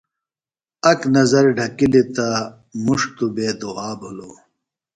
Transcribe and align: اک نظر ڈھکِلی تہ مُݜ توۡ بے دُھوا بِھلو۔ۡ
اک 0.89 0.99
نظر 1.15 1.45
ڈھکِلی 1.57 2.03
تہ 2.15 2.27
مُݜ 2.83 3.01
توۡ 3.15 3.31
بے 3.35 3.47
دُھوا 3.59 3.89
بِھلو۔ۡ 3.99 4.35